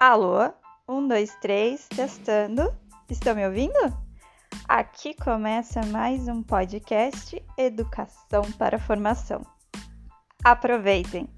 Alô? 0.00 0.50
Um, 0.88 1.06
dois, 1.06 1.36
três, 1.42 1.86
testando. 1.94 2.72
Estão 3.10 3.34
me 3.34 3.46
ouvindo? 3.46 3.94
Aqui 4.66 5.12
começa 5.12 5.84
mais 5.88 6.26
um 6.26 6.42
podcast 6.42 7.44
Educação 7.58 8.50
para 8.56 8.78
Formação. 8.78 9.42
Aproveitem! 10.42 11.28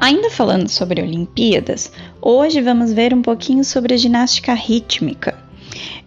Ainda 0.00 0.28
falando 0.28 0.68
sobre 0.68 1.00
Olimpíadas, 1.00 1.92
hoje 2.20 2.60
vamos 2.60 2.92
ver 2.92 3.14
um 3.14 3.22
pouquinho 3.22 3.62
sobre 3.62 3.94
a 3.94 3.96
ginástica 3.96 4.54
rítmica. 4.54 5.39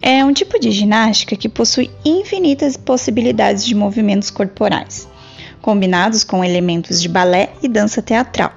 É 0.00 0.24
um 0.24 0.32
tipo 0.32 0.58
de 0.58 0.70
ginástica 0.70 1.36
que 1.36 1.48
possui 1.48 1.90
infinitas 2.04 2.76
possibilidades 2.76 3.64
de 3.64 3.74
movimentos 3.74 4.30
corporais, 4.30 5.08
combinados 5.62 6.24
com 6.24 6.44
elementos 6.44 7.00
de 7.00 7.08
balé 7.08 7.52
e 7.62 7.68
dança 7.68 8.02
teatral, 8.02 8.52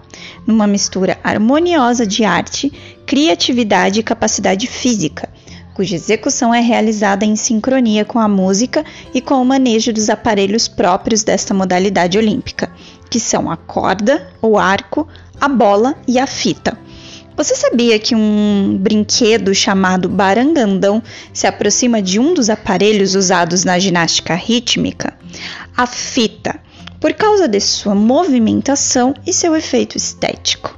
numa 0.45 0.67
mistura 0.67 1.17
harmoniosa 1.23 2.05
de 2.05 2.25
arte, 2.25 2.71
criatividade 3.05 3.99
e 3.99 4.03
capacidade 4.03 4.67
física, 4.67 5.29
cuja 5.73 5.95
execução 5.95 6.53
é 6.53 6.59
realizada 6.59 7.23
em 7.23 7.35
sincronia 7.35 8.03
com 8.03 8.19
a 8.19 8.27
música 8.27 8.83
e 9.13 9.21
com 9.21 9.35
o 9.35 9.45
manejo 9.45 9.93
dos 9.93 10.09
aparelhos 10.09 10.67
próprios 10.67 11.23
desta 11.23 11.53
modalidade 11.53 12.17
olímpica, 12.17 12.71
que 13.09 13.19
são 13.19 13.49
a 13.49 13.55
corda, 13.55 14.27
o 14.41 14.57
arco, 14.57 15.07
a 15.39 15.47
bola 15.47 15.95
e 16.07 16.19
a 16.19 16.27
fita 16.27 16.86
você 17.37 17.55
sabia 17.55 17.99
que 17.99 18.15
um 18.15 18.75
brinquedo 18.79 19.53
chamado 19.53 20.09
barangandão 20.09 21.03
se 21.31 21.45
aproxima 21.45 22.01
de 22.01 22.19
um 22.19 22.33
dos 22.33 22.49
aparelhos 22.49 23.13
usados 23.13 23.63
na 23.63 23.77
ginástica 23.77 24.33
rítmica? 24.33 25.13
A 25.77 25.85
fita, 25.85 26.59
por 26.99 27.13
causa 27.13 27.47
de 27.47 27.59
sua 27.59 27.93
movimentação 27.93 29.13
e 29.23 29.31
seu 29.31 29.55
efeito 29.55 29.95
estético. 29.95 30.75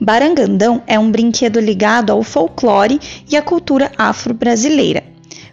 Barangandão 0.00 0.82
é 0.88 0.98
um 0.98 1.12
brinquedo 1.12 1.60
ligado 1.60 2.10
ao 2.10 2.24
folclore 2.24 3.00
e 3.30 3.36
à 3.36 3.42
cultura 3.42 3.92
afro-brasileira, 3.96 5.04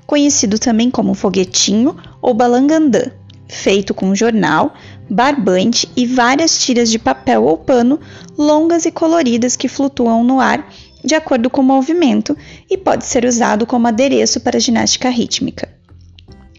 conhecido 0.07 0.57
também 0.57 0.89
como 0.89 1.13
foguetinho 1.13 1.95
ou 2.19 2.33
balangandã, 2.33 3.11
feito 3.47 3.93
com 3.93 4.15
jornal, 4.15 4.73
barbante 5.11 5.91
e 5.95 6.05
várias 6.05 6.57
tiras 6.57 6.89
de 6.89 6.97
papel 6.97 7.43
ou 7.43 7.57
pano 7.57 7.99
longas 8.37 8.85
e 8.85 8.91
coloridas 8.91 9.57
que 9.57 9.67
flutuam 9.67 10.23
no 10.23 10.39
ar 10.39 10.65
de 11.03 11.13
acordo 11.13 11.49
com 11.49 11.59
o 11.59 11.65
movimento 11.65 12.37
e 12.69 12.77
pode 12.77 13.05
ser 13.05 13.25
usado 13.25 13.65
como 13.65 13.87
adereço 13.87 14.39
para 14.39 14.59
ginástica 14.59 15.09
rítmica. 15.09 15.67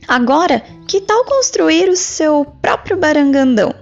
Agora, 0.07 0.63
que 0.87 1.01
tal 1.01 1.25
construir 1.25 1.89
o 1.89 1.97
seu 1.97 2.45
próprio 2.61 2.99
barangandão? 2.99 3.75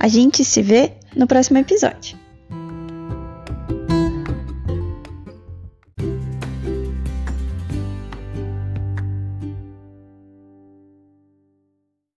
A 0.00 0.08
gente 0.08 0.44
se 0.44 0.60
vê 0.62 0.94
no 1.14 1.26
próximo 1.26 1.58
episódio. 1.58 2.21